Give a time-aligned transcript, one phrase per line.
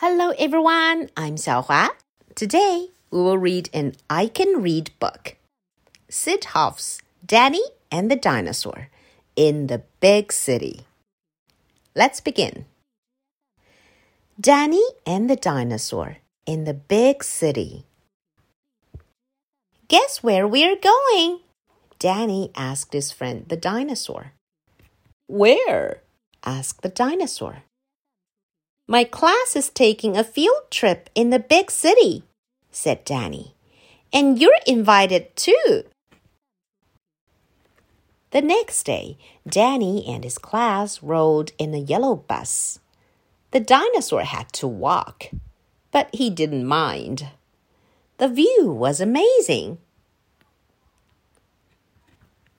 [0.00, 1.88] Hello everyone, I'm Xiaohua.
[2.34, 5.36] Today we will read an I Can Read book.
[6.10, 8.90] Syd Hoff's Danny and the Dinosaur
[9.36, 10.80] in the Big City.
[11.94, 12.66] Let's begin.
[14.38, 17.86] Danny and the Dinosaur in the Big City.
[19.88, 21.40] Guess where we're going?
[21.98, 24.32] Danny asked his friend the dinosaur.
[25.26, 26.02] Where?
[26.44, 27.62] asked the dinosaur.
[28.88, 32.22] My class is taking a field trip in the big city,
[32.70, 33.56] said Danny.
[34.12, 35.82] And you're invited too.
[38.30, 42.78] The next day, Danny and his class rode in a yellow bus.
[43.50, 45.30] The dinosaur had to walk,
[45.90, 47.28] but he didn't mind.
[48.18, 49.78] The view was amazing.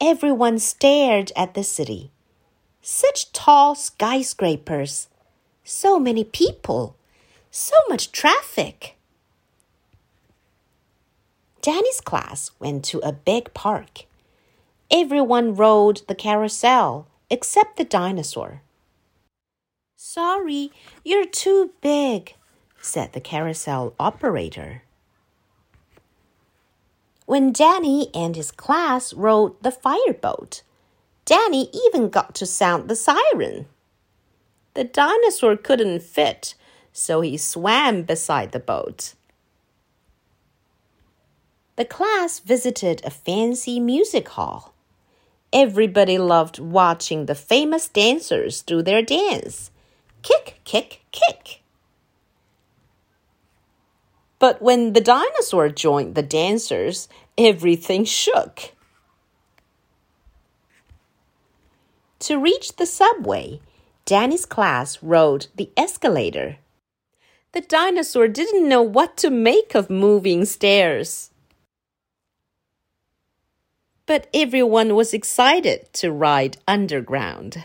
[0.00, 2.10] Everyone stared at the city.
[2.82, 5.08] Such tall skyscrapers
[5.70, 6.96] so many people,
[7.50, 8.96] so much traffic.
[11.62, 14.06] Danny's class went to a big park.
[14.90, 18.62] Everyone rode the carousel except the dinosaur.
[19.96, 20.72] Sorry,
[21.04, 22.34] you're too big,
[22.80, 24.82] said the carousel operator.
[27.26, 30.62] When Danny and his class rode the fireboat,
[31.24, 33.66] Danny even got to sound the siren.
[34.74, 36.54] The dinosaur couldn't fit,
[36.92, 39.14] so he swam beside the boat.
[41.76, 44.74] The class visited a fancy music hall.
[45.52, 49.70] Everybody loved watching the famous dancers do their dance.
[50.22, 51.62] Kick, kick, kick.
[54.38, 58.72] But when the dinosaur joined the dancers, everything shook.
[62.20, 63.60] To reach the subway,
[64.04, 66.58] Danny's class rode the escalator.
[67.52, 71.30] The dinosaur didn't know what to make of moving stairs.
[74.06, 77.64] But everyone was excited to ride underground.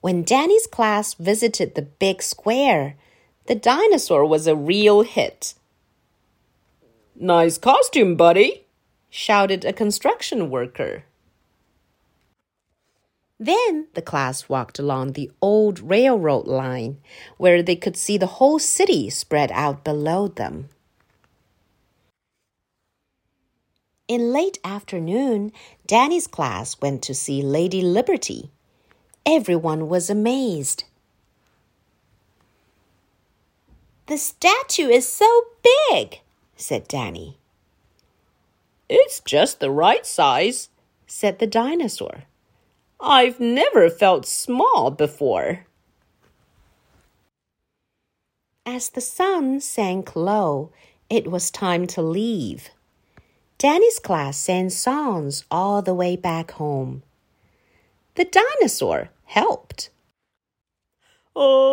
[0.00, 2.96] When Danny's class visited the big square,
[3.46, 5.54] the dinosaur was a real hit.
[7.14, 8.66] Nice costume, buddy,
[9.08, 11.04] shouted a construction worker.
[13.38, 16.98] Then the class walked along the old railroad line,
[17.36, 20.70] where they could see the whole city spread out below them.
[24.08, 25.52] In late afternoon,
[25.86, 28.50] Danny's class went to see Lady Liberty.
[29.26, 30.84] Everyone was amazed.
[34.06, 35.26] The statue is so
[35.90, 36.20] big,
[36.54, 37.38] said Danny.
[38.88, 40.68] It's just the right size,
[41.08, 42.22] said the dinosaur.
[43.00, 45.66] I've never felt small before.
[48.64, 50.72] As the sun sank low,
[51.08, 52.70] it was time to leave.
[53.58, 57.02] Danny's class sang songs all the way back home.
[58.16, 59.90] The dinosaur helped.
[61.34, 61.66] Oh.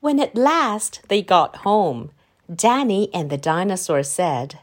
[0.00, 2.10] When at last they got home,
[2.53, 4.59] Danny and the dinosaur said,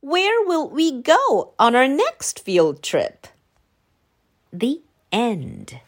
[0.00, 3.26] Where will we go on our next field trip?
[4.52, 4.82] The
[5.12, 5.80] end.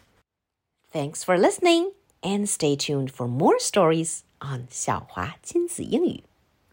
[0.91, 6.23] Thanks for listening and stay tuned for more stories on 小华亲子英语.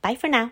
[0.01, 0.51] Bye for now.